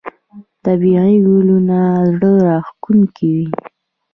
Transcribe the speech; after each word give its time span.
طبیعي 0.65 1.15
ګلونه 1.25 1.79
زړه 2.13 2.31
راښکونکي 2.47 3.29
وي. 3.35 3.47